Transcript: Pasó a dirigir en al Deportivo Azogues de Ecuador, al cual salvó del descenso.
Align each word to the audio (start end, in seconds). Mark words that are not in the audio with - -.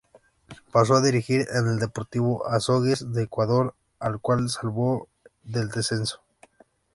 Pasó 0.71 0.95
a 0.95 1.01
dirigir 1.01 1.45
en 1.53 1.67
al 1.67 1.77
Deportivo 1.79 2.47
Azogues 2.47 3.13
de 3.13 3.21
Ecuador, 3.21 3.75
al 3.99 4.19
cual 4.19 4.49
salvó 4.49 5.07
del 5.43 5.69
descenso. 5.69 6.23